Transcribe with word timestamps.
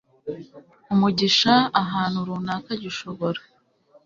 umugisha 0.93 1.53
ahantu 1.81 2.17
runaka 2.27 2.71
gishobora 2.83 3.41